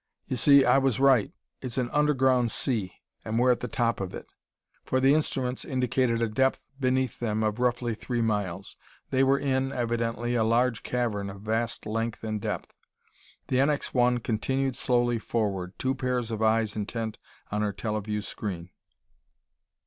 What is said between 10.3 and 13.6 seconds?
a large cavern, of vast length and depth. The